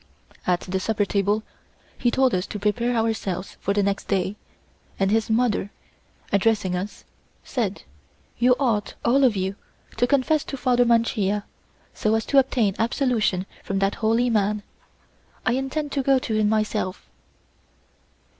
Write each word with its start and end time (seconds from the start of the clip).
At 0.47 0.61
the 0.61 0.79
supper 0.79 1.05
table, 1.05 1.43
he 1.95 2.09
told 2.09 2.33
us 2.33 2.47
to 2.47 2.57
prepare 2.57 2.95
ourselves 2.95 3.55
for 3.59 3.71
the 3.71 3.83
next 3.83 4.07
day, 4.07 4.35
and 4.99 5.11
his 5.11 5.29
mother, 5.29 5.69
addressing 6.31 6.75
us, 6.75 7.03
said: 7.43 7.83
"You 8.39 8.55
ought, 8.59 8.95
all 9.05 9.23
of 9.23 9.35
you, 9.35 9.57
to 9.97 10.07
confess 10.07 10.43
to 10.45 10.57
Father 10.57 10.85
Mancia, 10.85 11.43
so 11.93 12.15
as 12.15 12.25
to 12.25 12.39
obtain 12.39 12.73
absolution 12.79 13.45
from 13.63 13.77
that 13.77 13.93
holy 14.01 14.31
man. 14.31 14.63
I 15.45 15.51
intend 15.53 15.91
to 15.91 16.01
go 16.01 16.17
to 16.17 16.33
him 16.33 16.49
myself." 16.49 17.07